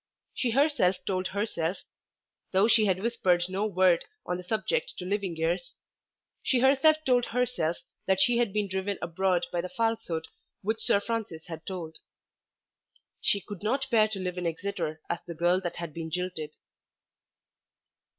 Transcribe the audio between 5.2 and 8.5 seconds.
ears, she herself told herself that she